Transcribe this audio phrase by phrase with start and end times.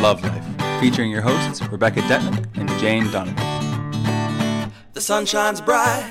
[0.00, 4.72] Love Life, featuring your hosts Rebecca Detman and Jane Donovan.
[4.94, 6.10] The sun shines bright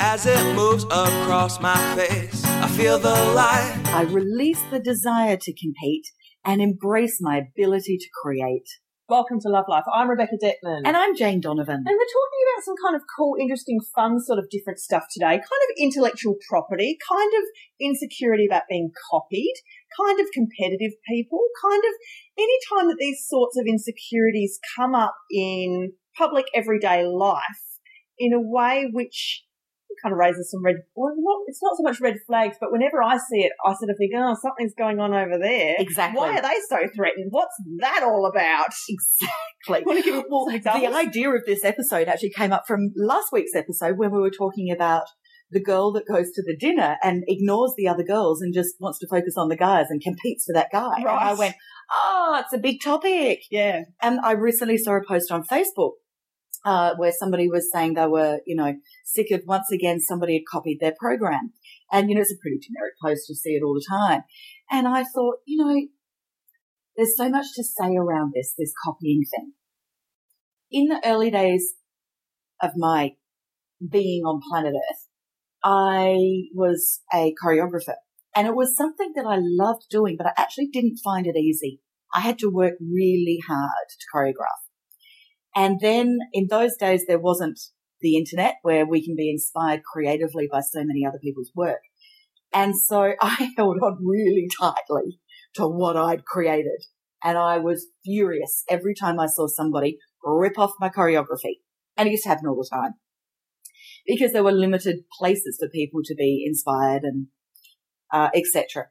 [0.00, 2.42] as it moves across my face.
[2.46, 3.82] I feel the light.
[3.88, 6.06] I release the desire to compete
[6.46, 8.66] and embrace my ability to create.
[9.10, 9.84] Welcome to Love Life.
[9.94, 10.82] I'm Rebecca Detman.
[10.84, 11.76] And I'm Jane Donovan.
[11.76, 15.32] And we're talking about some kind of cool, interesting, fun sort of different stuff today.
[15.32, 17.44] Kind of intellectual property, kind of
[17.80, 19.54] insecurity about being copied,
[19.98, 21.92] kind of competitive people, kind of
[22.38, 27.80] any time that these sorts of insecurities come up in public everyday life
[28.18, 29.44] in a way which
[30.02, 33.02] kind of raises some red, well, not, it's not so much red flags, but whenever
[33.02, 35.74] I see it, I sort of think, oh, something's going on over there.
[35.78, 36.18] Exactly.
[36.18, 37.28] Why are they so threatened?
[37.30, 38.68] What's that all about?
[38.88, 39.82] Exactly.
[39.86, 43.54] Want to give well, the idea of this episode actually came up from last week's
[43.54, 45.04] episode when we were talking about
[45.50, 48.98] the girl that goes to the dinner and ignores the other girls and just wants
[48.98, 50.96] to focus on the guys and competes for that guy.
[50.96, 51.54] And I went,
[51.90, 53.40] oh, it's a big topic.
[53.50, 53.84] Yeah.
[54.02, 55.92] And I recently saw a post on Facebook
[56.64, 60.42] uh, where somebody was saying they were, you know, sick of once again somebody had
[60.50, 61.52] copied their program.
[61.90, 63.28] And, you know, it's a pretty generic post.
[63.28, 64.22] You see it all the time.
[64.70, 65.80] And I thought, you know,
[66.96, 69.52] there's so much to say around this, this copying thing.
[70.70, 71.74] In the early days
[72.60, 73.12] of my
[73.80, 75.07] being on planet Earth,
[75.64, 76.16] I
[76.54, 77.94] was a choreographer
[78.36, 81.80] and it was something that I loved doing, but I actually didn't find it easy.
[82.14, 84.62] I had to work really hard to choreograph.
[85.56, 87.58] And then in those days, there wasn't
[88.00, 91.80] the internet where we can be inspired creatively by so many other people's work.
[92.52, 95.18] And so I held on really tightly
[95.54, 96.84] to what I'd created.
[97.24, 101.56] And I was furious every time I saw somebody rip off my choreography.
[101.96, 102.94] And it used to happen all the time
[104.08, 107.26] because there were limited places for people to be inspired and
[108.12, 108.86] uh, etc.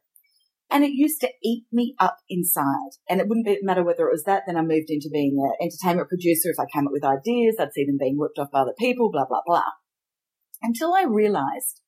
[0.70, 2.92] And it used to eat me up inside.
[3.10, 4.44] And it wouldn't be, matter whether it was that.
[4.46, 6.50] Then I moved into being an entertainment producer.
[6.50, 9.10] If I came up with ideas, I'd see them being ripped off by other people,
[9.12, 9.64] blah, blah, blah.
[10.62, 11.82] Until I realized,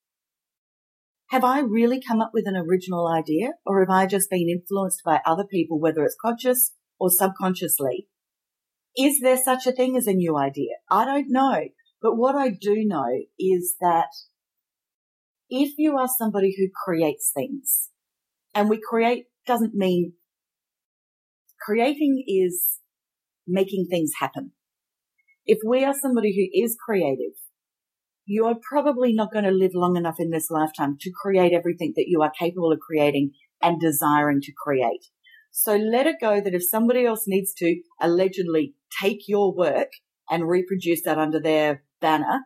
[1.30, 5.02] have I really come up with an original idea or have I just been influenced
[5.04, 8.08] by other people, whether it's conscious or subconsciously?
[8.98, 10.76] Is there such a thing as a new idea?
[10.90, 11.66] I don't know.
[12.02, 14.10] But what I do know is that
[15.50, 17.90] if you are somebody who creates things,
[18.56, 20.14] and we create doesn't mean
[21.62, 22.80] creating is
[23.48, 24.52] making things happen.
[25.46, 27.34] If we are somebody who is creative,
[28.26, 31.94] you are probably not going to live long enough in this lifetime to create everything
[31.96, 33.32] that you are capable of creating
[33.62, 35.06] and desiring to create.
[35.52, 39.90] So let it go that if somebody else needs to allegedly take your work
[40.30, 42.46] and reproduce that under their banner,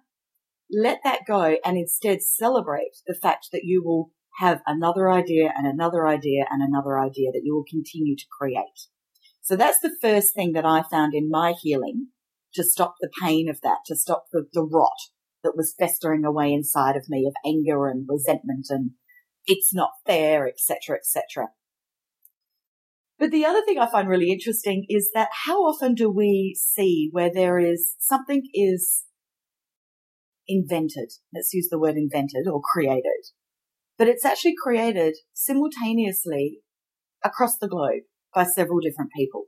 [0.71, 5.67] let that go and instead celebrate the fact that you will have another idea and
[5.67, 8.87] another idea and another idea that you will continue to create.
[9.41, 12.07] So that's the first thing that I found in my healing
[12.55, 14.97] to stop the pain of that, to stop the, the rot
[15.43, 18.91] that was festering away inside of me of anger and resentment and
[19.45, 21.49] it's not fair, etc., etc.
[23.19, 27.09] But the other thing I find really interesting is that how often do we see
[27.11, 29.03] where there is something is
[30.47, 31.11] invented?
[31.33, 33.31] Let's use the word invented or created,
[33.97, 36.59] but it's actually created simultaneously
[37.23, 39.45] across the globe by several different people.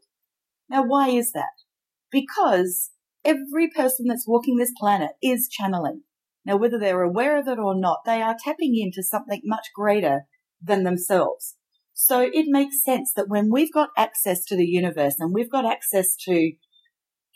[0.69, 1.53] Now, why is that?
[2.11, 2.91] Because
[3.23, 6.03] every person that's walking this planet is channeling.
[6.45, 10.22] Now, whether they're aware of it or not, they are tapping into something much greater
[10.61, 11.55] than themselves.
[11.94, 15.66] So it makes sense that when we've got access to the universe and we've got
[15.66, 16.51] access to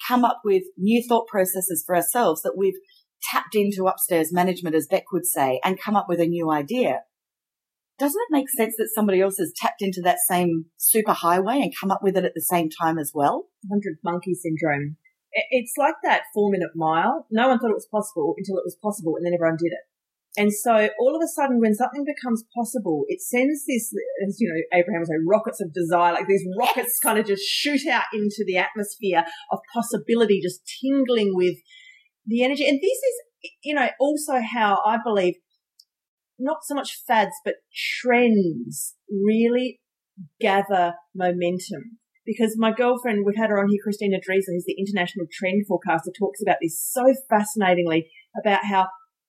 [0.07, 2.79] come up with new thought processes for ourselves that we've
[3.21, 7.01] tapped into upstairs management, as Beck would say, and come up with a new idea.
[7.97, 11.73] Doesn't it make sense that somebody else has tapped into that same super highway and
[11.77, 13.47] come up with it at the same time as well?
[13.69, 14.95] Hundred monkey syndrome.
[15.51, 17.27] It's like that four minute mile.
[17.29, 19.83] No one thought it was possible until it was possible, and then everyone did it.
[20.37, 23.91] And so all of a sudden, when something becomes possible, it sends this,
[24.25, 27.43] as you know, Abraham was saying, rockets of desire, like these rockets kind of just
[27.43, 31.57] shoot out into the atmosphere of possibility, just tingling with
[32.29, 32.67] the energy.
[32.67, 35.35] And this is, you know, also how I believe
[36.37, 37.55] not so much fads, but
[38.01, 39.81] trends really
[40.39, 41.97] gather momentum.
[42.25, 46.11] Because my girlfriend, we've had her on here, Christina Dreesen, who's the international trend forecaster,
[46.17, 48.09] talks about this so fascinatingly
[48.39, 48.87] about how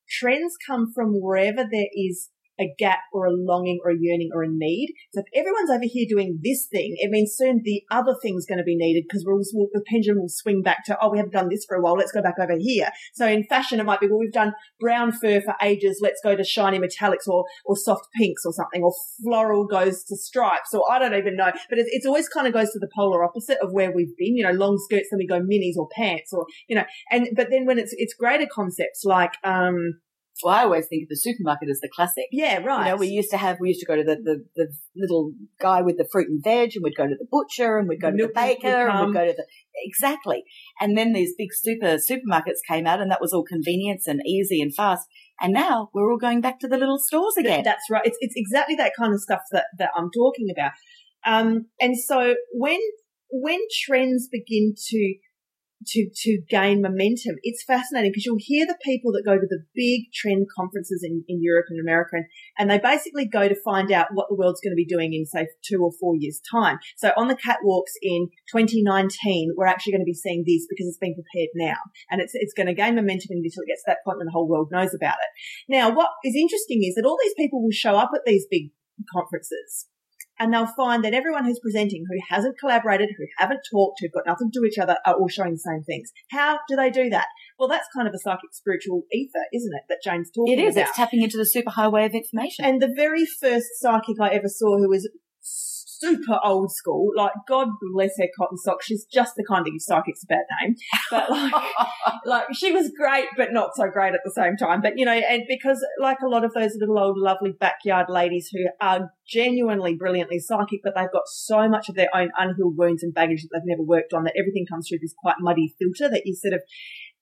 [0.09, 2.29] trends come from wherever there is
[2.61, 4.95] a gap or a longing or a yearning or a need.
[5.13, 8.59] So if everyone's over here doing this thing, it means soon the other thing's going
[8.59, 11.49] to be needed because we'll, the pendulum will swing back to, oh, we haven't done
[11.49, 11.95] this for a while.
[11.95, 12.91] Let's go back over here.
[13.15, 16.01] So in fashion, it might be, well, we've done brown fur for ages.
[16.03, 18.93] Let's go to shiny metallics or, or soft pinks or something, or
[19.23, 21.51] floral goes to stripes, or I don't even know.
[21.69, 24.37] But it, it's always kind of goes to the polar opposite of where we've been,
[24.37, 27.49] you know, long skirts, then we go minis or pants or, you know, and, but
[27.51, 30.01] then when it's, it's greater concepts like, um,
[30.43, 32.25] well, I always think of the supermarket as the classic.
[32.33, 32.87] Yeah, right.
[32.87, 34.67] You know, we used to have, we used to go to the, the, the
[34.97, 38.01] little guy with the fruit and veg and we'd go to the butcher and we'd
[38.01, 39.45] go to Milk the baker and we'd go to the,
[39.85, 40.45] exactly.
[40.81, 44.61] And then these big super supermarkets came out and that was all convenience and easy
[44.61, 45.07] and fast.
[45.41, 47.63] And now we're all going back to the little stores again.
[47.65, 48.03] That's right.
[48.05, 50.73] It's, it's exactly that kind of stuff that, that I'm talking about.
[51.25, 52.81] Um, and so when,
[53.31, 55.15] when trends begin to,
[55.87, 59.65] to, to gain momentum, it's fascinating because you'll hear the people that go to the
[59.75, 62.25] big trend conferences in, in Europe and America and,
[62.59, 65.25] and they basically go to find out what the world's going to be doing in
[65.27, 66.79] say two or four years time.
[66.97, 70.99] So on the catwalks in 2019, we're actually going to be seeing this because it's
[70.99, 71.79] been prepared now
[72.11, 74.33] and it's, it's going to gain momentum until it gets to that point when the
[74.33, 75.31] whole world knows about it.
[75.69, 78.71] Now, what is interesting is that all these people will show up at these big
[79.13, 79.87] conferences
[80.41, 84.27] and they'll find that everyone who's presenting who hasn't collaborated, who haven't talked, who've got
[84.27, 86.11] nothing to do each other are all showing the same things.
[86.31, 87.27] How do they do that?
[87.59, 89.83] Well, that's kind of a psychic spiritual ether, isn't it?
[89.89, 90.65] That Jane's talking about.
[90.65, 90.77] It is.
[90.77, 90.89] about.
[90.89, 92.65] It's tapping into the superhighway of information.
[92.65, 95.09] And the very first psychic I ever saw who was
[96.01, 98.87] super old school, like God bless her cotton socks.
[98.87, 100.77] She's just the kind of give psychics a bad name,
[101.11, 101.53] but like,
[102.25, 104.81] like she was great, but not so great at the same time.
[104.81, 108.49] But you know, and because like a lot of those little old lovely backyard ladies
[108.53, 113.03] who are genuinely brilliantly psychic, but they've got so much of their own unhealed wounds
[113.03, 116.11] and baggage that they've never worked on that everything comes through this quite muddy filter
[116.11, 116.63] that you sort of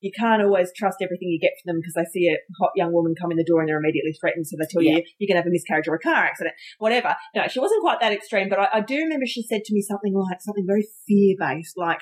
[0.01, 2.93] you can't always trust everything you get from them because they see a hot young
[2.93, 4.47] woman come in the door and they're immediately threatened.
[4.47, 4.99] So they tell Yeah.
[4.99, 7.17] you you're going to have a miscarriage or a car accident, whatever.
[7.35, 9.83] No, she wasn't quite that extreme, but I, I do remember she said to me
[9.83, 12.01] something like something very fear based, like,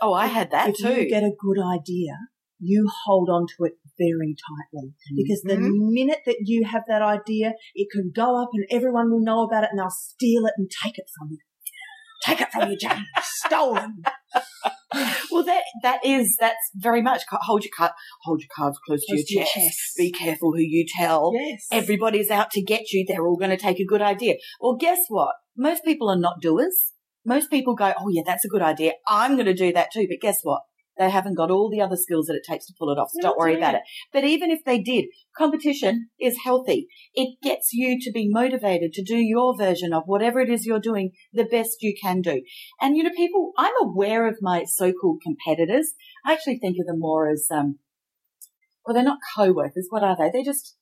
[0.00, 0.94] oh, I had that if too.
[1.02, 2.12] you get a good idea,
[2.60, 5.92] you hold on to it very tightly because the Mhm.
[5.92, 9.64] minute that you have that idea, it can go up and everyone will know about
[9.64, 11.38] it and they'll steal it and take it from you.
[12.24, 13.06] Take it from you, Jane.
[13.22, 14.02] Stolen.
[15.30, 17.92] well, that that is that's very much hold your card,
[18.22, 19.56] hold your cards close, to Close your chest.
[19.56, 19.80] your chest.
[19.96, 21.32] Be careful who you tell.
[21.34, 21.66] Yes.
[21.70, 23.04] Everybody's out to get you.
[23.06, 24.34] They're all going to take a good idea.
[24.60, 25.34] Well, guess what?
[25.56, 26.92] Most people are not doers.
[27.26, 28.92] Most people go, oh yeah, that's a good idea.
[29.08, 30.06] I'm going to do that too.
[30.08, 30.62] But guess what?
[30.98, 33.10] They haven't got all the other skills that it takes to pull it off.
[33.12, 33.82] So No, don't worry that's about it.
[34.12, 35.06] But even if they did,
[35.36, 36.86] competition is healthy.
[37.14, 40.80] It gets you to be motivated to do your version of whatever it is you're
[40.80, 42.42] doing the best you can do.
[42.80, 45.94] And you know, people, I'm aware of my so-called competitors.
[46.24, 47.78] I actually think of them more as, um,
[48.86, 49.86] well, they're not co-workers.
[49.90, 50.30] What are they?
[50.32, 50.76] They're just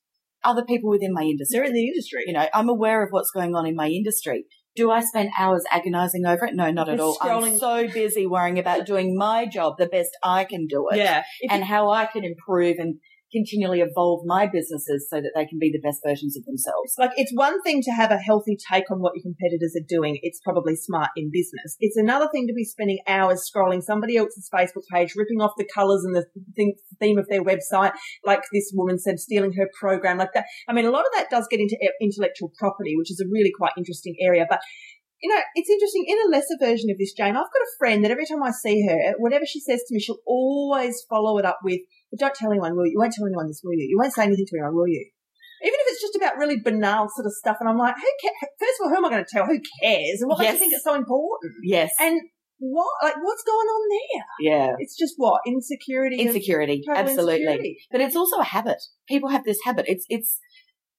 [0.44, 1.58] other people within my industry.
[1.58, 2.24] They're in the industry.
[2.26, 4.44] You know, I'm aware of what's going on in my industry.
[4.74, 6.54] Do I spend hours agonizing over it?
[6.54, 7.16] No, not at all.
[7.20, 10.96] I'm scrolling- so busy worrying about doing my job the best I can do it
[10.96, 11.24] Yeah.
[11.50, 12.96] And how I can improve and
[13.32, 16.94] continually evolve my businesses so that they can be the best versions of themselves.
[16.98, 20.18] Like, it's one thing to have a healthy take on what your competitors are doing.
[20.22, 21.76] It's probably smart in business.
[21.80, 25.68] It's another thing to be spending hours scrolling somebody else's Facebook page, ripping off the
[25.74, 26.26] colors and the
[27.00, 27.92] theme of their website,
[28.24, 30.44] like this woman said, stealing her program, like that.
[30.68, 33.52] I mean, a lot of that does get into intellectual property, which is a really
[33.56, 34.60] quite interesting area, but
[35.22, 36.04] you know, it's interesting.
[36.08, 38.50] In a lesser version of this, Jane, I've got a friend that every time I
[38.50, 41.78] see her, whatever she says to me, she'll always follow it up with,
[42.12, 42.92] but don't tell anyone, will you?
[42.92, 43.88] You won't tell anyone this, will you?
[43.88, 45.00] You won't say anything to anyone, will you?
[45.64, 47.56] Even if it's just about really banal sort of stuff.
[47.60, 48.52] And I'm like, who cares?
[48.60, 49.46] First of all, who am I going to tell?
[49.46, 50.20] Who cares?
[50.20, 50.54] And what makes Yes.
[50.54, 51.52] you think it's so important?
[51.64, 51.90] Yes.
[51.98, 52.20] And
[52.58, 54.24] what, like, what's going on there?
[54.40, 54.74] yeah.
[54.78, 55.40] It's just what?
[55.46, 56.16] Insecurity.
[56.20, 56.82] Insecurity.
[56.92, 57.34] Absolutely.
[57.42, 57.76] insecurity.
[57.90, 58.76] But it's also a habit.
[59.08, 59.86] People have this habit.
[59.88, 60.38] It's, it's,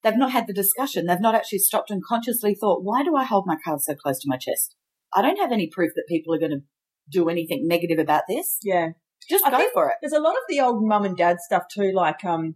[0.01, 1.05] they've not had the discussion.
[1.05, 4.19] They've not actually stopped and consciously thought, why do I hold my cards so close
[4.19, 4.75] to my chest?
[5.15, 6.61] I don't have any proof that people are going to
[7.11, 8.57] do anything negative about this.
[8.63, 8.89] Yeah.
[9.29, 9.95] Just I go for it.
[10.01, 12.55] There's a lot of the old mum and dad stuff too, like, um,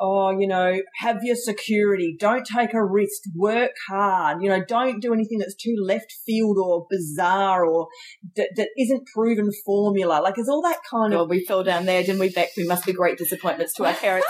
[0.00, 2.16] oh, you know, have your security.
[2.18, 3.22] Don't take a risk.
[3.34, 4.42] Work hard.
[4.42, 7.88] You know, don't do anything that's too left field or bizarre or
[8.36, 10.20] that, that isn't proven formula.
[10.22, 11.30] Like, there's all that kind of Well, of.
[11.30, 12.50] we fell down there, didn't we, Beck?
[12.56, 14.28] We must be great disappointments to our parents.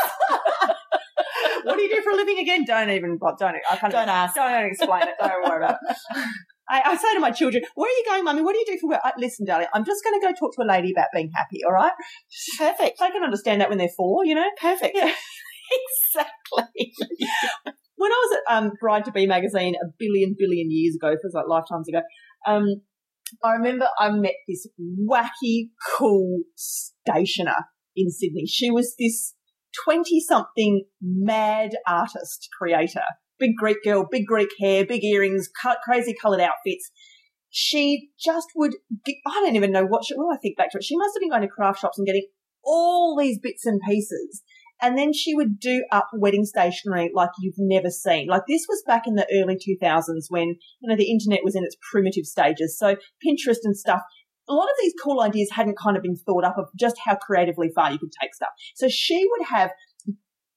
[1.65, 2.65] what do you do for a living again?
[2.67, 3.19] Don't even.
[3.19, 3.43] Don't.
[3.71, 3.93] I can't.
[3.93, 4.35] Don't ask.
[4.35, 5.15] Don't explain it.
[5.21, 5.97] Don't worry about it.
[6.71, 8.43] I, I say to my children, "Where are you going, mummy?
[8.43, 10.55] What do you do for work?" I, Listen, darling, I'm just going to go talk
[10.57, 11.61] to a lady about being happy.
[11.65, 11.93] All right?
[12.59, 13.01] Perfect.
[13.01, 14.49] I can understand that when they're four, you know.
[14.61, 14.97] Perfect.
[14.97, 15.13] Yeah.
[16.15, 16.93] exactly.
[17.97, 21.35] when I was at um, Bride to Be magazine a billion, billion years ago, feels
[21.35, 22.01] like lifetimes ago,
[22.47, 22.67] um,
[23.45, 28.47] I remember I met this wacky, cool stationer in Sydney.
[28.47, 29.35] She was this
[29.85, 33.03] 20 something mad artist creator.
[33.39, 35.49] Big Greek girl, big Greek hair, big earrings,
[35.85, 36.91] crazy coloured outfits.
[37.51, 38.75] She just would,
[39.07, 41.21] I don't even know what she, when I think back to it, she must have
[41.21, 42.27] been going to craft shops and getting
[42.63, 44.43] all these bits and pieces.
[44.81, 48.29] And then she would do up wedding stationery like you've never seen.
[48.29, 51.65] Like this was back in the early 2000s when, you know, the internet was in
[51.65, 52.79] its primitive stages.
[52.79, 54.03] So Pinterest and stuff,
[54.49, 57.17] a lot of these cool ideas hadn't kind of been thought up of just how
[57.17, 58.51] creatively far you could take stuff.
[58.77, 59.71] So she would have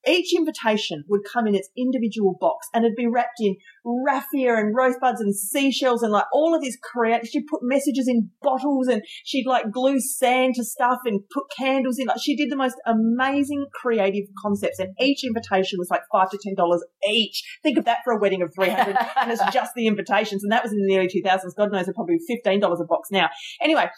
[0.07, 4.75] each invitation would come in its individual box and it'd be wrapped in raffia and
[4.75, 7.27] rosebuds and seashells and like all of this creative.
[7.27, 11.99] She'd put messages in bottles and she'd like glue sand to stuff and put candles
[11.99, 12.07] in.
[12.07, 16.39] Like she did the most amazing creative concepts and each invitation was like five to
[16.43, 17.43] ten dollars each.
[17.63, 20.43] Think of that for a wedding of 300 and it's just the invitations.
[20.43, 21.55] And that was in the early 2000s.
[21.57, 23.29] God knows they're probably $15 a box now.
[23.61, 23.89] Anyway,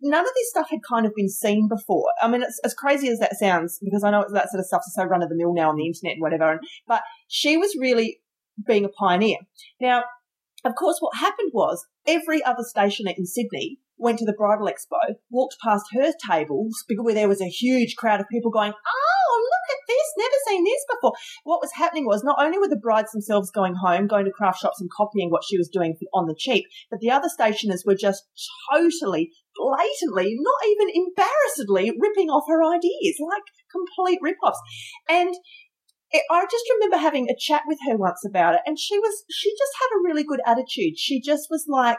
[0.00, 2.06] none of this stuff had kind of been seen before.
[2.20, 4.82] I mean, it's as crazy as that sounds, because I know that sort of stuff
[4.86, 6.52] is so run of the mill now on the internet and whatever.
[6.52, 8.20] And, but she was really
[8.66, 9.38] being a pioneer.
[9.80, 10.04] Now,
[10.64, 15.14] of course, what happened was every other stationer in Sydney went to the bridal expo,
[15.30, 19.76] walked past her tables where there was a huge crowd of people going, Oh, look
[19.76, 20.12] at this.
[20.18, 21.12] Never seen this before.
[21.44, 24.60] What was happening was not only were the brides themselves going home, going to craft
[24.60, 27.94] shops and copying what she was doing on the cheap, but the other stationers were
[27.94, 28.24] just
[28.72, 34.60] totally blatantly, not even embarrassedly ripping off her ideas, like complete rip-offs.
[35.08, 35.34] And
[36.30, 39.50] I just remember having a chat with her once about it and she was, she
[39.50, 40.98] just had a really good attitude.
[40.98, 41.98] She just was like,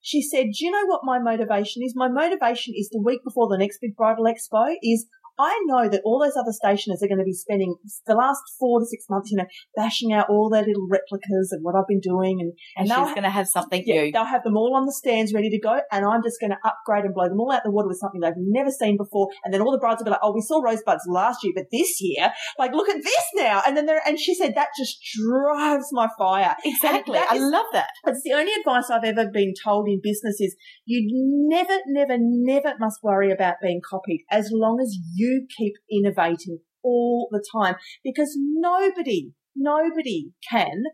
[0.00, 1.94] she said, do you know what my motivation is?
[1.96, 5.06] My motivation is the week before the next big bridal expo is
[5.38, 7.76] I know that all those other stationers are going to be spending
[8.06, 11.60] the last four to six months, you know, bashing out all their little replicas of
[11.62, 12.40] what I've been doing.
[12.40, 14.12] And, and, and she's going to have something yeah, new.
[14.12, 15.80] They'll have them all on the stands ready to go.
[15.92, 18.20] And I'm just going to upgrade and blow them all out the water with something
[18.20, 19.28] they've never seen before.
[19.44, 21.66] And then all the brides will be like, Oh, we saw rosebuds last year, but
[21.70, 23.62] this year, like, look at this now.
[23.66, 26.56] And then there, and she said that just drives my fire.
[26.64, 27.18] Exactly.
[27.18, 27.88] I love that.
[28.06, 31.06] It's the only advice I've ever been told in business is you
[31.48, 36.58] never, never, never must worry about being copied as long as you you keep innovating
[36.82, 40.84] all the time because nobody, nobody can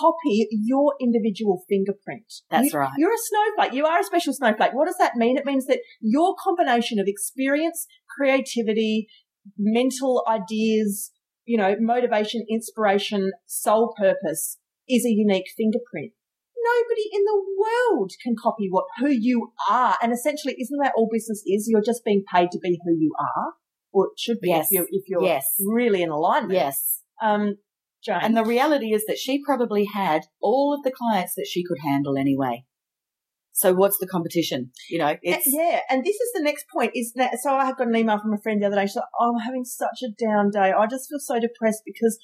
[0.00, 2.24] copy your individual fingerprint.
[2.50, 2.90] That's you, right.
[2.98, 3.74] You're a snowflake.
[3.74, 4.74] You are a special snowflake.
[4.74, 5.38] What does that mean?
[5.38, 9.06] It means that your combination of experience, creativity,
[9.56, 11.12] mental ideas,
[11.44, 16.12] you know, motivation, inspiration, soul purpose is a unique fingerprint
[16.68, 19.96] nobody in the world can copy what who you are.
[20.02, 21.66] And essentially, isn't that all business is?
[21.68, 23.52] You're just being paid to be who you are,
[23.92, 24.66] or it should be yes.
[24.66, 25.44] if you're if you're yes.
[25.60, 26.54] really in alignment.
[26.54, 27.02] Yes.
[27.22, 27.56] Um,
[28.04, 28.20] Jane.
[28.22, 31.78] And the reality is that she probably had all of the clients that she could
[31.84, 32.64] handle anyway.
[33.52, 34.70] So what's the competition?
[34.88, 35.80] You know, it's yeah.
[35.90, 36.92] And this is the next point.
[36.94, 37.56] Is that so?
[37.56, 38.86] I got an email from a friend the other day.
[38.86, 40.72] She's like, oh, "I'm having such a down day.
[40.72, 42.18] I just feel so depressed because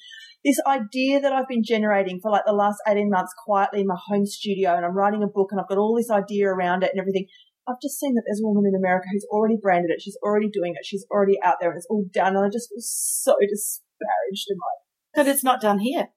[0.45, 3.97] this idea that I've been generating for like the last 18 months quietly in my
[3.97, 6.91] home studio and I'm writing a book and I've got all this idea around it
[6.93, 7.25] and everything.
[7.67, 10.03] I've just seen that there's a woman in America who's already branded it.
[10.03, 10.85] She's already doing it.
[10.85, 12.37] She's already out there and it's all done.
[12.37, 14.71] And I just feel so disparaged in my.
[15.15, 16.09] But it's not done here.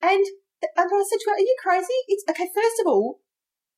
[0.00, 0.24] And,
[0.62, 1.98] and I said to her, are you crazy?
[2.06, 2.46] It's okay.
[2.54, 3.18] First of all,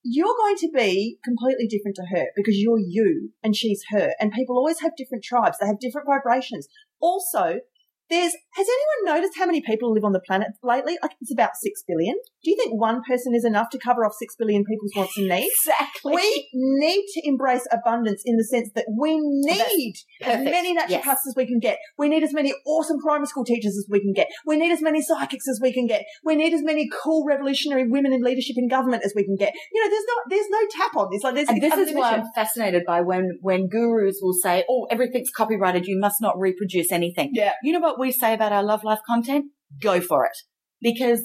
[0.02, 4.10] you're going to be completely different to her because you're you and she's her.
[4.20, 5.56] And people always have different tribes.
[5.58, 6.68] They have different vibrations.
[7.00, 7.60] Also,
[8.08, 10.96] there's, has anyone noticed how many people live on the planet lately?
[11.02, 12.14] Like it's about six billion.
[12.44, 15.28] Do you think one person is enough to cover off six billion people's wants and
[15.28, 15.52] needs?
[15.64, 16.14] Exactly.
[16.14, 20.88] We need to embrace abundance in the sense that we oh, need as many naturopaths
[20.90, 21.26] yes.
[21.28, 21.78] as we can get.
[21.98, 24.28] We need as many awesome primary school teachers as we can get.
[24.46, 26.04] We need as many psychics as we can get.
[26.25, 29.52] We need as many cool revolutionary women in leadership in government as we can get.
[29.72, 31.22] You know, there's no, there's no tap on this.
[31.22, 34.86] Like there's, and this is why I'm fascinated by when, when gurus will say, oh,
[34.90, 35.86] everything's copyrighted.
[35.86, 37.30] You must not reproduce anything.
[37.32, 37.52] Yeah.
[37.62, 37.95] You know what?
[37.98, 39.46] We say about our love life content,
[39.80, 40.36] go for it.
[40.80, 41.22] Because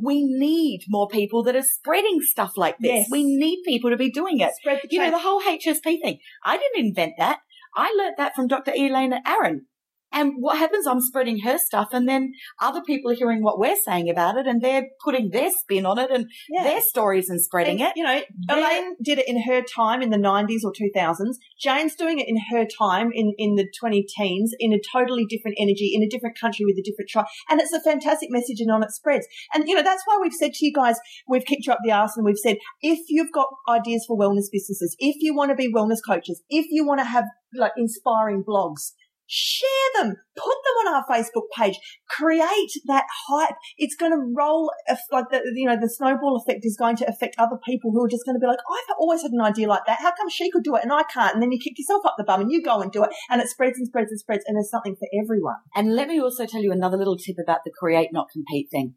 [0.00, 2.92] we need more people that are spreading stuff like this.
[2.92, 3.08] Yes.
[3.10, 4.52] We need people to be doing it.
[4.90, 6.18] You know, the whole HSP thing.
[6.44, 7.38] I didn't invent that.
[7.74, 8.72] I learnt that from Dr.
[8.76, 9.66] Elaine Aron.
[10.12, 13.76] And what happens, I'm spreading her stuff and then other people are hearing what we're
[13.76, 16.62] saying about it and they're putting their spin on it and yeah.
[16.62, 17.92] their stories and spreading and, it.
[17.96, 21.34] You know, Elaine did it in her time in the 90s or 2000s.
[21.60, 25.56] Jane's doing it in her time in, in the 20 teens in a totally different
[25.60, 27.26] energy, in a different country with a different tribe.
[27.50, 29.26] And it's a fantastic message and on it spreads.
[29.54, 30.96] And, you know, that's why we've said to you guys,
[31.28, 34.46] we've kicked you up the arse and we've said, if you've got ideas for wellness
[34.50, 37.24] businesses, if you want to be wellness coaches, if you want to have
[37.54, 38.92] like inspiring blogs,
[39.28, 43.56] share them, put them on our Facebook page, create that hype.
[43.76, 44.72] It's going to roll
[45.12, 48.08] like the, you know, the snowball effect is going to affect other people who are
[48.08, 49.98] just going to be like, I've always had an idea like that.
[50.00, 51.34] How come she could do it and I can't?
[51.34, 53.40] And then you kick yourself up the bum and you go and do it and
[53.40, 55.56] it spreads and spreads and spreads and there's something for everyone.
[55.76, 58.94] And let me also tell you another little tip about the create, not compete thing.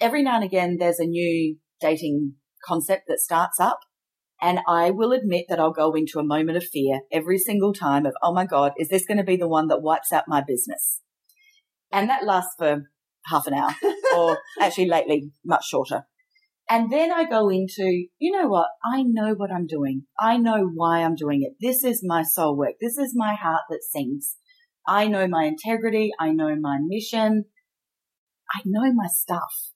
[0.00, 2.34] Every now and again, there's a new dating
[2.66, 3.80] concept that starts up
[4.40, 8.06] and I will admit that I'll go into a moment of fear every single time
[8.06, 10.42] of, oh my God, is this going to be the one that wipes out my
[10.46, 11.00] business?
[11.92, 12.82] And that lasts for
[13.26, 13.74] half an hour
[14.16, 16.04] or actually lately much shorter.
[16.68, 18.68] And then I go into, you know what?
[18.84, 20.04] I know what I'm doing.
[20.18, 21.56] I know why I'm doing it.
[21.60, 22.74] This is my soul work.
[22.80, 24.36] This is my heart that sings.
[24.86, 26.10] I know my integrity.
[26.18, 27.44] I know my mission.
[28.54, 29.73] I know my stuff.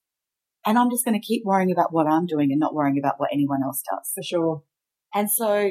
[0.68, 3.14] And I'm just going to keep worrying about what I'm doing and not worrying about
[3.16, 4.12] what anyone else does.
[4.14, 4.62] For sure.
[5.14, 5.70] And so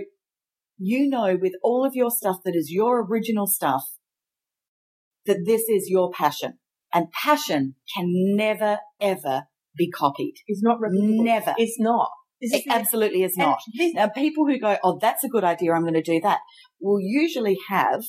[0.79, 3.83] you know with all of your stuff that is your original stuff
[5.27, 6.57] that this is your passion.
[6.91, 9.43] And passion can never, ever
[9.77, 10.33] be copied.
[10.47, 11.23] It's not replicable.
[11.23, 11.53] Never.
[11.59, 12.09] It's not.
[12.41, 13.59] It absolutely is not.
[13.77, 16.39] This, Now, people who go, oh, that's a good idea, I'm going to do that,
[16.79, 18.03] will usually have,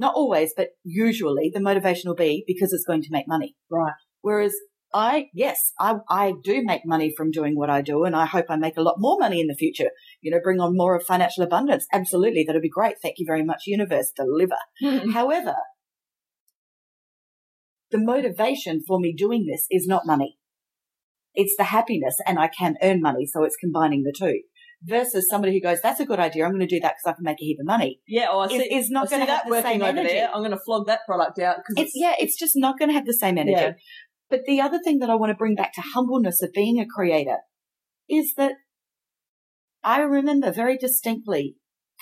[0.00, 3.54] not always, but usually the motivation will be because it's going to make money.
[3.70, 3.92] right.
[4.20, 4.54] Whereas
[4.94, 8.46] I, yes, I, I do make money from doing what I do and I hope
[8.48, 9.90] I make a lot more money in the future.
[10.20, 11.86] You know, bring on more of financial abundance.
[11.92, 12.44] Absolutely.
[12.46, 12.96] That'll be great.
[13.02, 14.12] Thank you very much, universe.
[14.14, 14.56] Deliver.
[15.12, 15.54] However,
[17.90, 20.38] the motivation for me doing this is not money.
[21.34, 23.26] It's the happiness and I can earn money.
[23.26, 24.40] So it's combining the two
[24.84, 26.44] versus somebody who goes, that's a good idea.
[26.44, 28.00] I'm going to do that because I can make a heap of money.
[28.06, 29.82] Yeah, or I Is, see, is not I going to have that the working same
[29.82, 30.14] over energy.
[30.14, 30.30] there.
[30.34, 32.94] I'm going to flog that product out because It's, yeah, it's just not going to
[32.94, 33.52] have the same energy.
[33.52, 33.72] Yeah.
[34.32, 36.86] But the other thing that I want to bring back to humbleness of being a
[36.86, 37.40] creator
[38.08, 38.52] is that
[39.84, 41.56] I remember very distinctly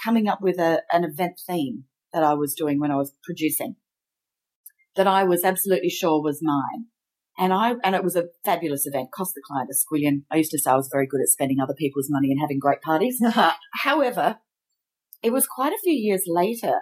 [0.04, 3.74] coming up with a, an event theme that I was doing when I was producing
[4.94, 6.84] that I was absolutely sure was mine.
[7.36, 10.22] And I, and it was a fabulous event, cost the client a squillion.
[10.30, 12.60] I used to say I was very good at spending other people's money and having
[12.60, 13.20] great parties.
[13.82, 14.38] However,
[15.20, 16.74] it was quite a few years later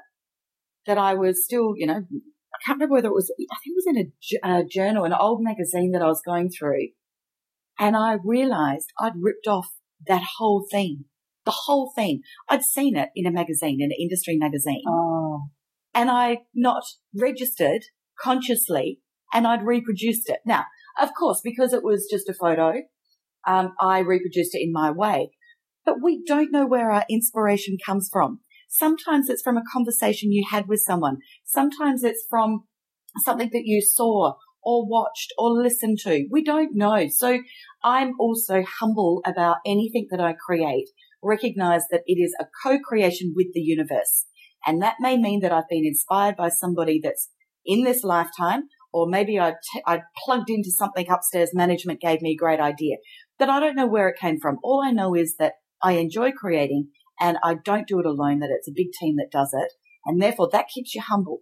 [0.85, 2.03] that I was still, you know,
[2.59, 4.13] I can't remember whether it was, I think it was
[4.43, 6.89] in a journal, an old magazine that I was going through.
[7.79, 9.69] And I realized I'd ripped off
[10.07, 11.05] that whole theme,
[11.45, 12.21] the whole theme.
[12.49, 15.43] I'd seen it in a magazine, in an industry magazine, oh,
[15.95, 16.83] and I not
[17.15, 17.83] registered
[18.21, 19.01] consciously
[19.33, 20.41] and I'd reproduced it.
[20.45, 20.65] Now,
[21.01, 22.83] of course, because it was just a photo,
[23.47, 25.31] um, I reproduced it in my way.
[25.85, 28.41] But we don't know where our inspiration comes from.
[28.69, 31.19] Sometimes it's from a conversation you had with someone.
[31.45, 32.65] Sometimes it's from
[33.25, 36.27] something that you saw or watched or listened to.
[36.31, 37.09] We don't know.
[37.09, 37.41] So
[37.83, 40.89] I'm also humble about anything that I create.
[41.23, 44.27] Recognize that it is a co-creation with the universe.
[44.67, 47.31] And that may mean that I've been inspired by somebody that's
[47.65, 52.33] in this lifetime, or maybe I, t- I plugged into something upstairs management gave me
[52.33, 52.97] a great idea.
[53.39, 54.59] But I don't know where it came from.
[54.63, 56.89] All I know is that I enjoy creating
[57.21, 59.73] and I don't do it alone, that it's a big team that does it.
[60.05, 61.41] And therefore that keeps you humble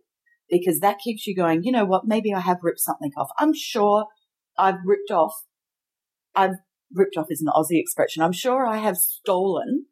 [0.50, 3.28] because that keeps you going, you know what, maybe I have ripped something off.
[3.38, 4.06] I'm sure
[4.58, 5.32] I've ripped off,
[6.34, 6.56] I've
[6.92, 8.22] ripped off is an Aussie expression.
[8.22, 9.86] I'm sure I have stolen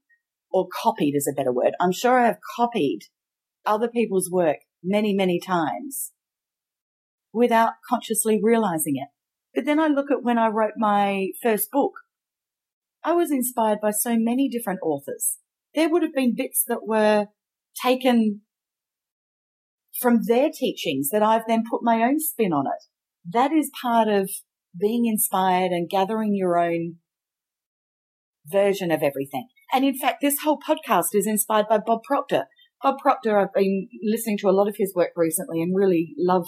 [0.51, 1.73] or copied is a better word.
[1.81, 3.01] I'm sure I have copied
[3.67, 6.13] other people's work many, many times
[7.33, 9.09] without consciously realizing it.
[9.55, 11.93] But then I look at when I wrote my first book.
[13.03, 15.39] I was inspired by so many different authors.
[15.75, 17.27] There would have been bits that were
[17.83, 18.43] taken
[20.01, 22.85] from their teachings that I've then put my own spin on it.
[23.33, 24.31] That is part of
[24.79, 26.97] being inspired and gathering your own
[28.47, 29.49] version of everything.
[29.73, 32.45] And in fact, this whole podcast is inspired by Bob Proctor.
[32.83, 36.47] Bob Proctor, I've been listening to a lot of his work recently and really love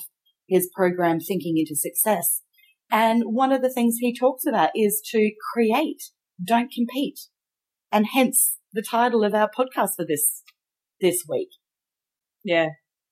[0.48, 2.42] his program Thinking into Success.
[2.90, 6.02] And one of the things he talks about is to create,
[6.44, 7.20] don't compete.
[7.90, 10.42] And hence the title of our podcast for this,
[11.00, 11.48] this week.
[12.44, 12.68] yeah.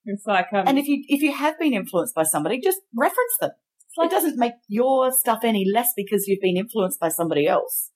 [0.07, 3.37] It's like um, And if you, if you have been influenced by somebody, just reference
[3.40, 3.53] them.
[3.96, 7.90] like It doesn't make your stuff any less because you've been influenced by somebody else.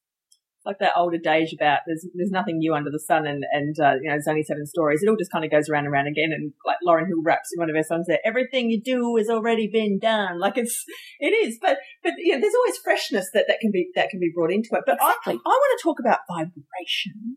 [0.56, 3.76] It's like that old adage about there's there's nothing new under the sun and and
[3.78, 5.02] uh, you know there's only seven stories.
[5.02, 6.30] It all just kind of goes around and around again.
[6.32, 9.28] And like Lauryn Hill raps in one of her songs there, everything you do has
[9.28, 10.40] already been done.
[10.40, 10.84] Like it's
[11.20, 14.18] it is, but but you know, there's always freshness that that can be that can
[14.18, 14.82] be brought into it.
[14.86, 15.34] But Exactly.
[15.34, 17.36] I I want to talk about vibration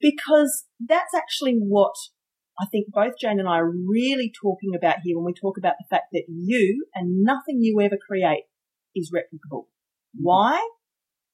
[0.00, 1.94] because that's actually what.
[2.58, 5.74] I think both Jane and I are really talking about here when we talk about
[5.78, 8.44] the fact that you and nothing you ever create
[8.94, 9.64] is replicable.
[10.14, 10.66] Why?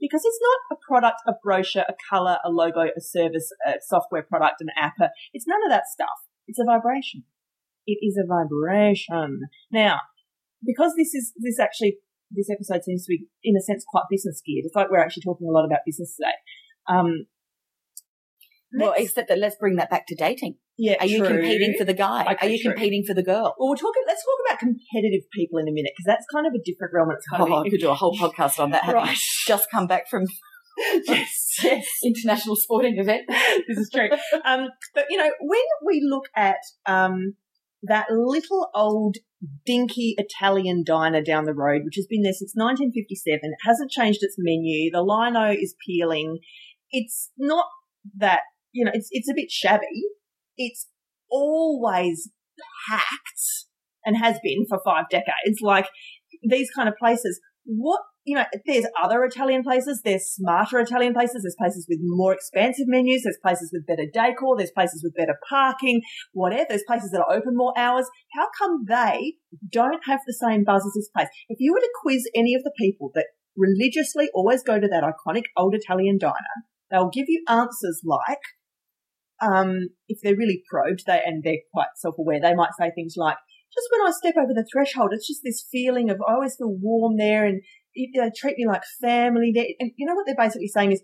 [0.02, 4.24] because it's not a product, a brochure, a color, a logo, a service, a software
[4.24, 4.94] product, an app.
[5.32, 6.26] It's none of that stuff.
[6.48, 7.22] It's a vibration.
[7.86, 9.42] It is a vibration.
[9.70, 10.00] Now,
[10.66, 11.98] because this is, this actually,
[12.32, 14.64] this episode seems to be, in a sense, quite business geared.
[14.66, 16.34] It's like we're actually talking a lot about business today.
[16.88, 17.26] Um,
[18.78, 20.56] Well, except that let's bring that back to dating.
[20.78, 21.28] yeah, Are you true.
[21.28, 22.22] competing for the guy?
[22.32, 22.72] Okay, Are you true.
[22.72, 23.54] competing for the girl?
[23.58, 24.02] Well, we're talking.
[24.06, 27.10] Let's talk about competitive people in a minute because that's kind of a different realm.
[27.10, 28.92] It's kind Oh, I could do a whole podcast on that.
[28.92, 29.16] Right.
[29.46, 30.24] just come back from
[31.06, 31.86] yes, yes.
[32.04, 33.22] international sporting event.
[33.68, 34.08] this is true.
[34.44, 36.56] Um, but you know, when we look at
[36.86, 37.34] um,
[37.82, 39.16] that little old
[39.66, 44.20] dinky Italian diner down the road, which has been there since 1957, it hasn't changed
[44.22, 44.90] its menu.
[44.90, 46.38] The lino is peeling.
[46.90, 47.66] It's not
[48.18, 48.40] that
[48.72, 50.02] you know, it's it's a bit shabby.
[50.56, 50.88] It's
[51.30, 52.30] always
[52.88, 53.66] packed
[54.04, 55.60] and has been for five decades.
[55.62, 55.86] Like
[56.42, 57.40] these kind of places.
[57.64, 62.32] What you know, there's other Italian places, there's smarter Italian places, there's places with more
[62.32, 67.10] expansive menus, there's places with better decor, there's places with better parking, whatever, there's places
[67.10, 68.06] that are open more hours.
[68.32, 69.34] How come they
[69.68, 71.28] don't have the same buzz as this place?
[71.48, 75.02] If you were to quiz any of the people that religiously always go to that
[75.02, 76.34] iconic old Italian diner,
[76.90, 78.38] they'll give you answers like,
[79.42, 83.36] um, if they're really probed, they, and they're quite self-aware, they might say things like,
[83.74, 86.76] just when I step over the threshold, it's just this feeling of I always feel
[86.80, 87.62] warm there and
[87.96, 89.64] they treat me like family there.
[89.80, 91.02] And you know what they're basically saying is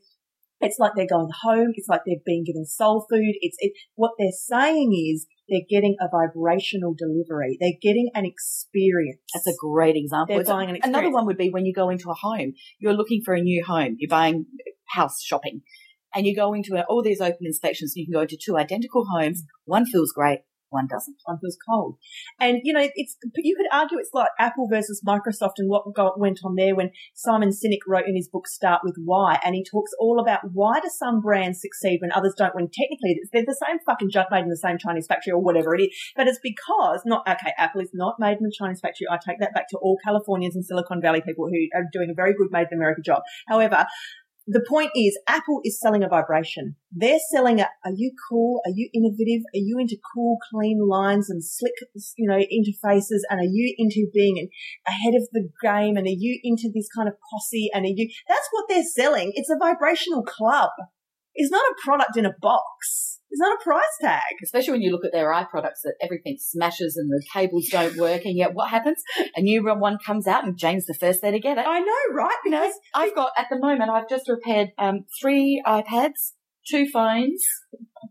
[0.60, 1.72] it's like they're going home.
[1.74, 3.34] It's like they're being given soul food.
[3.40, 7.56] It's it, what they're saying is they're getting a vibrational delivery.
[7.60, 9.20] They're getting an experience.
[9.32, 10.36] That's a great example.
[10.36, 10.98] They're buying an experience.
[10.98, 12.52] Another one would be when you go into a home.
[12.80, 13.96] You're looking for a new home.
[13.98, 14.46] You're buying
[14.90, 15.62] house shopping.
[16.14, 17.92] And you go into all these open inspections.
[17.94, 19.42] You can go into two identical homes.
[19.64, 20.40] One feels great.
[20.70, 21.16] One doesn't.
[21.24, 21.96] one feels cold.
[22.38, 25.84] And, you know, it's, you could argue it's like Apple versus Microsoft and what
[26.18, 29.38] went on there when Simon Sinek wrote in his book Start With Why.
[29.44, 33.20] And he talks all about why do some brands succeed when others don't, when technically
[33.32, 35.88] they're the same fucking junk made in the same Chinese factory or whatever it is.
[36.14, 39.06] But it's because not, okay, Apple is not made in a Chinese factory.
[39.10, 42.14] I take that back to all Californians and Silicon Valley people who are doing a
[42.14, 43.22] very good made in America job.
[43.48, 43.86] However,
[44.50, 46.74] the point is Apple is selling a vibration.
[46.90, 48.62] They're selling a, are you cool?
[48.64, 49.42] Are you innovative?
[49.54, 51.74] Are you into cool, clean lines and slick,
[52.16, 53.20] you know, interfaces?
[53.28, 54.48] And are you into being
[54.86, 55.98] ahead of the game?
[55.98, 57.68] And are you into this kind of posse?
[57.74, 59.32] And are you, that's what they're selling.
[59.34, 60.70] It's a vibrational club.
[61.38, 63.20] It's not a product in a box.
[63.30, 64.34] It's not a price tag.
[64.42, 67.96] Especially when you look at their eye products that everything smashes and the cables don't
[67.96, 68.24] work.
[68.24, 69.00] And yet what happens?
[69.36, 71.66] A new one comes out and Jane's the first there to get it.
[71.66, 72.36] I know, right?
[72.46, 73.90] Know, I've got at the moment.
[73.90, 76.32] I've just repaired um, three iPads,
[76.68, 77.42] two phones.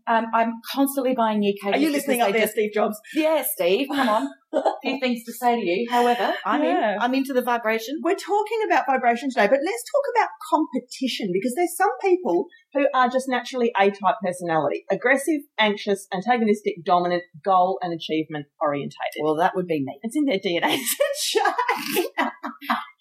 [0.06, 1.76] Um, I'm constantly buying new cables.
[1.76, 2.98] Are you listening up there, just- Steve Jobs?
[3.14, 3.88] Yeah, Steve.
[3.94, 4.28] Come on.
[4.50, 5.86] A few things to say to you.
[5.90, 6.94] However, I'm Yeah.
[6.94, 6.98] in.
[7.02, 8.00] I'm into the vibration.
[8.02, 12.86] We're talking about vibration today, but let's talk about competition because there's some people who
[12.94, 14.86] are just naturally A-type personality.
[14.90, 19.20] Aggressive, anxious, antagonistic, dominant, goal and achievement orientated.
[19.22, 19.98] Well, that would be me.
[20.02, 20.78] It's in their DNA.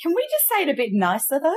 [0.02, 1.56] Can we just say it a bit nicer though?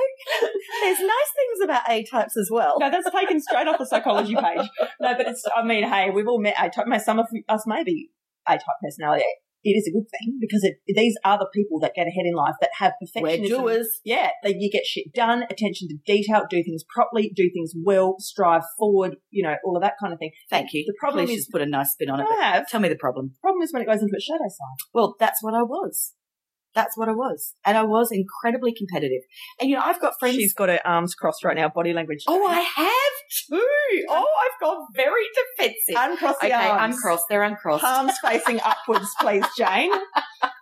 [0.83, 2.77] There's nice things about A types as well.
[2.81, 4.67] no, that's taken straight off the psychology page.
[5.01, 6.87] No, but it's, I mean, hey, we've all met A-type.
[7.03, 8.11] Some of us may be
[8.49, 9.25] A-type personality.
[9.63, 12.33] It is a good thing because it, these are the people that get ahead in
[12.33, 14.01] life that have We're doers.
[14.03, 18.17] Yeah, they, you get shit done, attention to detail, do things properly, do things well,
[18.19, 20.31] strive forward, you know, all of that kind of thing.
[20.49, 20.85] Thank you.
[20.87, 22.27] The problem Please is, just put a nice spin on it.
[22.41, 22.69] Have.
[22.69, 23.35] tell me the problem.
[23.43, 24.87] problem is when it goes into its shadow side.
[24.95, 26.15] Well, that's what I was.
[26.75, 29.23] That's what I was, and I was incredibly competitive.
[29.61, 30.37] And you know, I've got friends.
[30.37, 32.23] She's got her arms crossed right now, body language.
[32.29, 34.05] oh, I have too.
[34.09, 35.23] Oh, I've gone very
[35.57, 35.95] defensive.
[35.97, 36.97] uncross the okay, arms.
[36.97, 37.25] uncrossed.
[37.29, 37.85] They're uncrossed.
[37.85, 39.91] Palms facing upwards, please, Jane.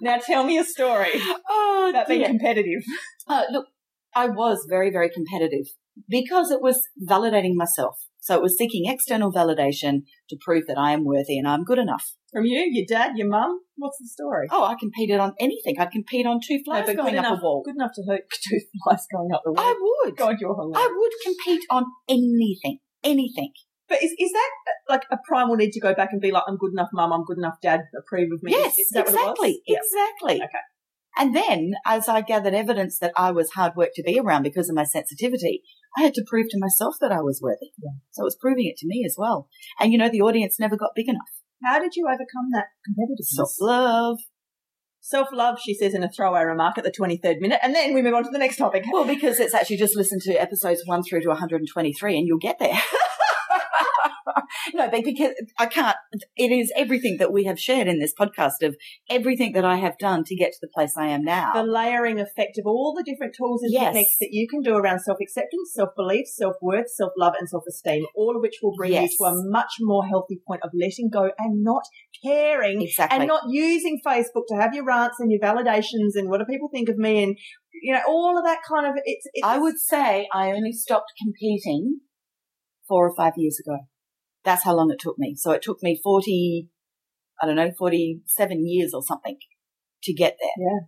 [0.01, 1.11] Now tell me a story
[1.49, 2.83] oh, about being competitive.
[3.27, 3.67] Uh, look,
[4.15, 5.67] I was very, very competitive
[6.09, 7.97] because it was validating myself.
[8.21, 11.79] So it was seeking external validation to prove that I am worthy and I'm good
[11.79, 12.15] enough.
[12.33, 13.61] From you, your dad, your mum.
[13.77, 14.49] What's the story?
[14.51, 15.77] Oh, I competed on anything.
[15.79, 17.63] I'd compete on two flies but going good up enough, a wall.
[17.65, 19.65] good enough to hurt two flies going up the wall.
[19.65, 20.17] I would.
[20.17, 20.79] God, you're hilarious.
[20.79, 22.79] I would compete on anything.
[23.05, 23.53] Anything.
[23.89, 26.43] But is, is that uh, like a primal need to go back and be like,
[26.47, 28.53] I'm good enough, mum, I'm good enough, dad, approve of me?
[28.53, 29.23] Yes, Is that what it was?
[29.23, 29.63] exactly.
[29.67, 29.79] Yeah.
[29.79, 30.35] Exactly.
[30.43, 30.59] Okay.
[31.17, 34.69] And then, as I gathered evidence that I was hard work to be around because
[34.69, 35.63] of my sensitivity,
[35.97, 37.73] I had to prove to myself that I was worthy.
[38.11, 39.49] So it was proving it to me as well.
[39.81, 41.29] And you know, the audience never got big enough.
[41.65, 43.35] How did you overcome that competitiveness?
[43.35, 44.19] Self love.
[45.01, 48.03] Self love, she says in a throwaway remark at the 23rd minute, and then we
[48.03, 48.85] move on to the next topic.
[48.93, 52.59] Well, because it's actually just listen to episodes one through to 123 and you'll get
[52.59, 52.79] there.
[54.75, 55.97] no, but because I can't,
[56.37, 58.77] it is everything that we have shared in this podcast of
[59.11, 61.53] everything that I have done to get to the place I am now.
[61.55, 63.87] The layering effect of all the different tools and Yes.
[63.95, 67.49] techniques that you can do around self acceptance, self belief, self worth, self love, and
[67.49, 69.13] self esteem, all of which will bring Yes.
[69.13, 71.83] you to a much more healthy point of letting go and not
[72.25, 73.19] caring Exactly.
[73.19, 76.69] and not using Facebook to have your rants and your validations and what do people
[76.73, 77.37] think of me and
[77.83, 79.27] you know all of that kind of it's.
[79.33, 82.01] it's I would say I only stopped competing
[82.89, 83.79] four or five years ago.
[84.45, 85.35] That's how long it took me.
[85.37, 86.69] So it took me 40,
[87.43, 89.37] I don't know, 47 years or something
[90.05, 90.67] to get there.
[90.67, 90.81] Yeah.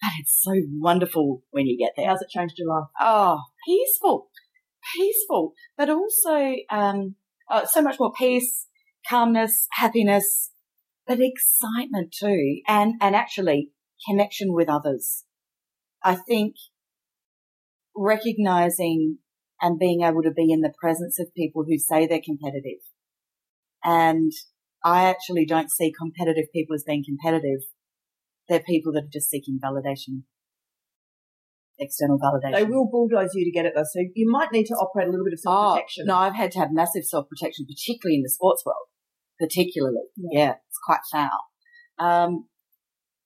[0.00, 2.08] But it's so wonderful when you get there.
[2.08, 2.88] How's it changed your life?
[3.00, 4.28] Oh, peaceful,
[4.96, 7.16] peaceful, but also, um,
[7.50, 8.66] oh, so much more peace,
[9.08, 10.50] calmness, happiness,
[11.06, 12.60] but excitement too.
[12.66, 13.70] And, and actually
[14.08, 15.24] connection with others.
[16.02, 16.56] I think
[17.96, 19.18] recognizing
[19.60, 22.80] and being able to be in the presence of people who say they're competitive.
[23.82, 24.32] And
[24.84, 27.60] I actually don't see competitive people as being competitive.
[28.48, 30.24] They're people that are just seeking validation,
[31.78, 32.54] external validation.
[32.54, 35.10] They will bulldoze you to get it though, so you might need to operate a
[35.10, 36.04] little bit of self protection.
[36.08, 38.86] Oh, no, I've had to have massive self protection, particularly in the sports world.
[39.40, 40.02] Particularly.
[40.16, 41.30] Yeah, it's quite foul.
[41.98, 42.46] Um,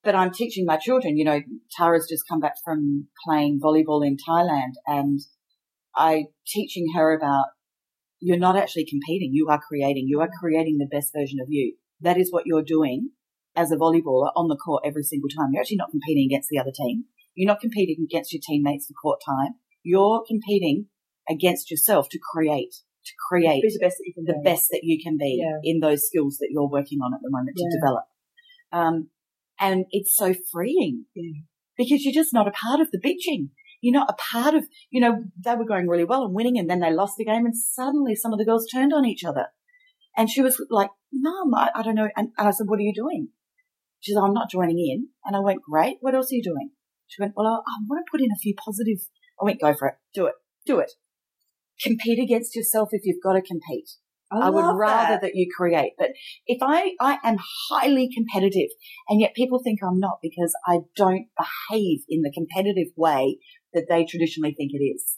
[0.04, 1.40] but I'm teaching my children, you know,
[1.76, 5.20] Tara's just come back from playing volleyball in Thailand and
[5.98, 7.46] I teaching her about
[8.20, 9.30] you're not actually competing.
[9.32, 10.06] You are creating.
[10.08, 11.76] You are creating the best version of you.
[12.00, 13.10] That is what you're doing
[13.56, 15.48] as a volleyballer on the court every single time.
[15.52, 17.04] You're actually not competing against the other team.
[17.34, 19.54] You're not competing against your teammates for court time.
[19.82, 20.86] You're competing
[21.28, 22.72] against yourself to create,
[23.06, 24.42] to create Be the best that you can the be.
[24.44, 25.58] best that you can be Yeah.
[25.62, 27.66] in those skills that you're working on at the moment Yeah.
[27.68, 28.04] to develop.
[28.72, 29.10] Um,
[29.60, 31.42] and it's so freeing Yeah.
[31.76, 33.50] because you're just not a part of the bitching.
[33.80, 36.68] You're not a part of, you know, they were going really well and winning and
[36.68, 39.46] then they lost the game and suddenly some of the girls turned on each other.
[40.16, 42.08] And she was like, Mum, I, I don't know.
[42.16, 43.28] And I said, what are you doing?
[44.00, 45.08] She said, I'm not joining in.
[45.24, 45.98] And I went, great.
[46.00, 46.70] What else are you doing?
[47.06, 48.98] She went, well, I, I want to put in a few positive.
[49.40, 49.94] I went, go for it.
[50.14, 50.34] Do it.
[50.66, 50.92] Do it.
[51.80, 53.90] Compete against yourself if you've got to compete.
[54.30, 55.22] I, would rather that.
[55.22, 55.34] that.
[55.34, 55.92] you create.
[55.98, 56.10] But
[56.46, 57.38] if I, I am
[57.70, 58.68] highly competitive
[59.08, 63.38] and yet people think I'm not because I don't behave in the competitive way
[63.72, 65.16] that they traditionally think it is.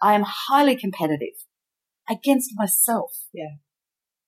[0.00, 1.34] I am highly competitive
[2.10, 3.12] against myself.
[3.32, 3.56] Yeah.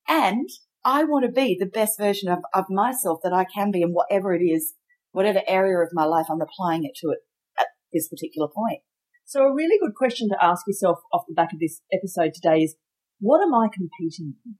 [0.08, 0.48] And
[0.84, 3.90] I want to be the best version of, of myself that I can be in
[3.90, 4.74] whatever it is,
[5.12, 7.18] whatever area of my life I'm applying it to it
[7.58, 8.80] at this particular point.
[9.24, 12.62] So a really good question to ask yourself off the back of this episode today
[12.62, 12.76] is,
[13.20, 14.57] what am I competing in?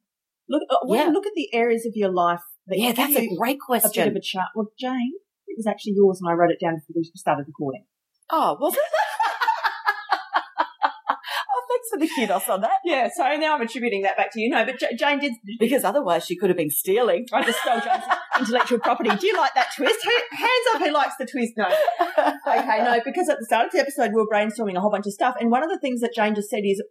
[0.49, 1.09] Look, uh, Yeah.
[1.09, 3.83] look at the areas of your life that Yeah, that's a great a bit of
[3.83, 4.17] question.
[4.17, 4.49] a chart.
[4.55, 5.12] Well, Jane,
[5.47, 7.87] it was actually yours, and I wrote it down before we started recording.
[8.31, 8.81] Oh, was it?
[10.85, 12.79] oh, thanks for the kudos on that.
[12.85, 14.51] Yeah, so now I'm attributing that back to you.
[14.51, 15.33] No, but J- Jane did.
[15.59, 17.27] Because otherwise she could have been stealing.
[17.33, 18.05] I just stole Jane's
[18.38, 19.11] intellectual property.
[19.17, 19.99] Do you like that twist?
[20.05, 21.53] Who, hands up who likes the twist?
[21.57, 21.67] No.
[21.67, 25.07] Okay, no, because at the start of the episode we were brainstorming a whole bunch
[25.07, 26.83] of stuff, and one of the things that Jane just said is,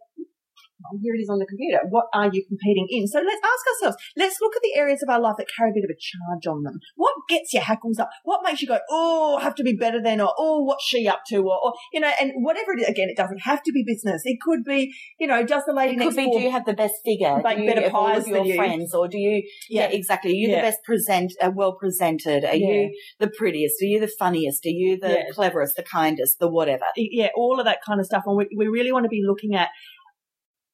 [1.02, 1.80] here it is on the computer.
[1.90, 3.06] What are you competing in?
[3.06, 3.96] So let's ask ourselves.
[4.16, 6.46] Let's look at the areas of our life that carry a bit of a charge
[6.46, 6.78] on them.
[6.96, 8.10] What gets your hackles up?
[8.24, 11.06] What makes you go, oh, I have to be better than, or oh, what's she
[11.08, 12.88] up to, or, or you know, and whatever it is.
[12.88, 14.22] Again, it doesn't have to be business.
[14.24, 16.64] It could be, you know, does the lady It next be, door do you have
[16.64, 17.40] the best figure?
[17.42, 18.56] Bake do you better pies of your than you?
[18.56, 18.94] friends?
[18.94, 19.96] Or do you, yeah, Yeah.
[19.96, 20.32] exactly.
[20.32, 20.56] Are you Yeah.
[20.56, 22.44] the best present, uh, well presented?
[22.44, 22.68] Are Yeah.
[22.68, 23.82] you the prettiest?
[23.82, 24.64] Are you the funniest?
[24.66, 26.84] Are you the cleverest, the kindest, the whatever?
[26.96, 28.22] yeah, all of that kind of stuff.
[28.26, 29.68] And we, we really want to be looking at,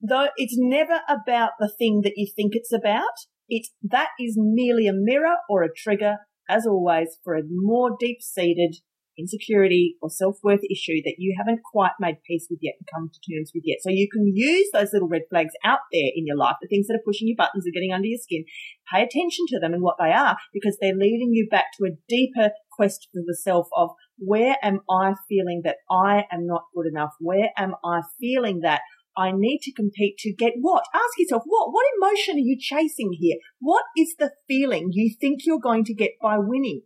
[0.01, 3.05] though it's never about the thing that you think it's about.
[3.49, 6.17] It's, that is merely a mirror or a trigger,
[6.49, 8.77] as always, for a more deep seated
[9.19, 13.21] insecurity or self-worth issue that you haven't quite made peace with yet and come to
[13.21, 13.79] terms with yet.
[13.83, 16.87] So you can use those little red flags out there in your life, the things
[16.87, 18.45] that are pushing your buttons and getting under your skin.
[18.93, 21.97] Pay attention to them and what they are because they're leading you back to a
[22.09, 26.87] deeper quest for the self of where am I feeling that I am not good
[26.87, 27.11] enough?
[27.21, 28.81] Where am I feeling that
[29.17, 30.85] I need to compete to get what?
[30.95, 33.37] Ask yourself, what, what emotion are you chasing here?
[33.59, 36.83] What is the feeling you think you're going to get by winning?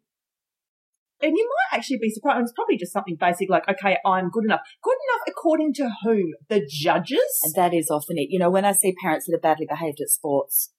[1.23, 2.43] And you might actually be surprised.
[2.43, 4.61] It's probably just something basic like, okay, I'm good enough.
[4.83, 6.33] Good enough according to whom?
[6.49, 7.41] The judges?
[7.45, 8.29] And that is often it.
[8.31, 10.73] You know, when I see parents that are badly behaved at sports,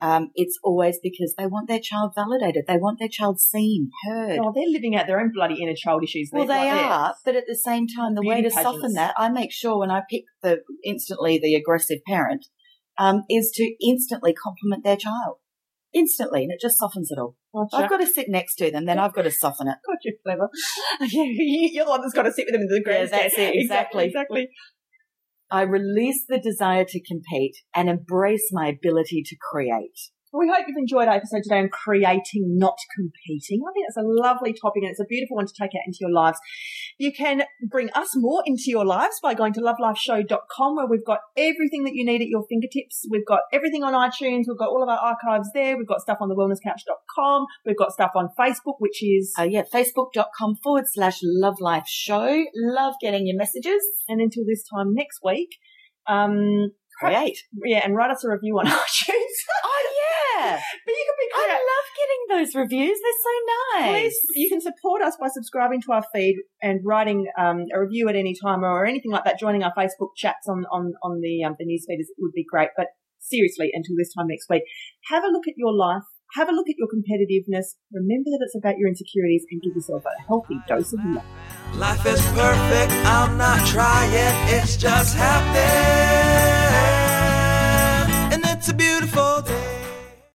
[0.00, 2.64] um, it's always because they want their child validated.
[2.66, 4.38] They want their child seen, heard.
[4.40, 6.30] Oh, they're living out their own bloody inner child issues.
[6.32, 6.74] Well, they there.
[6.74, 9.78] are, but at the same time, the way Beauty to soften that, I make sure
[9.78, 12.46] when I pick the instantly the aggressive parent,
[12.98, 15.38] um, is to instantly compliment their child.
[15.92, 17.36] Instantly, and it just softens it all.
[17.54, 17.84] Gotcha.
[17.84, 19.76] I've got to sit next to them, then I've got to soften it.
[19.86, 20.48] God, you're clever.
[21.00, 23.22] Yeah, you- You're the one that's got to sit with them in the grandstand.
[23.22, 24.04] that's it, exactly.
[24.08, 24.48] Exactly.
[25.50, 30.10] I release the desire to compete and embrace my ability to create.
[30.36, 33.62] We hope you've enjoyed our episode today on creating, not competing.
[33.68, 35.98] I think that's a lovely topic and it's a beautiful one to take out into
[36.00, 36.38] your lives.
[36.98, 41.20] You can bring us more into your lives by going to lovelifeshow.com where we've got
[41.36, 43.06] everything that you need at your fingertips.
[43.10, 44.44] We've got everything on iTunes.
[44.48, 45.76] We've got all of our archives there.
[45.76, 47.46] We've got stuff on the wellnesscouch.com.
[47.64, 52.44] We've got stuff on Facebook, which is, Uh, yeah, facebook.com forward slash love life show.
[52.54, 53.82] Love getting your messages.
[54.08, 55.50] and until this time next week,
[56.06, 56.70] um,
[57.00, 57.38] Create.
[57.64, 59.36] yeah, and write us a review on iTunes.
[59.64, 59.82] Oh,
[60.38, 60.60] yeah.
[60.86, 62.98] but you can be I love getting those reviews.
[63.02, 63.90] They're so nice.
[63.90, 68.08] Please, you can support us by subscribing to our feed and writing um, a review
[68.08, 69.38] at any time or anything like that.
[69.38, 72.68] Joining our Facebook chats on on on the um, the newsfeed is, would be great.
[72.76, 72.86] But
[73.18, 74.62] seriously, until this time next week,
[75.10, 76.02] have a look at your life.
[76.34, 77.76] Have a look at your competitiveness.
[77.92, 81.24] Remember that it's about your insecurities and give yourself a healthy dose of love.
[81.76, 84.10] Life is perfect, I'm not trying,
[84.48, 86.93] it's just happening.